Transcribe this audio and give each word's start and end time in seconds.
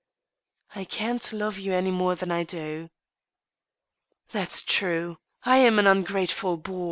I 0.73 0.83
can't 0.83 1.31
love 1.31 1.59
you 1.59 1.73
any 1.75 1.91
more 1.91 2.15
than 2.15 2.31
I 2.31 2.43
do." 2.43 2.89
"That's 4.31 4.63
true. 4.63 5.19
I 5.43 5.57
am 5.57 5.77
an 5.77 5.85
ungrateful 5.85 6.57
boor. 6.57 6.79